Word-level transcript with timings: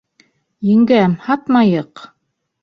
—Еңгәм, 0.69 1.13
һатмайыҡ! 1.27 2.05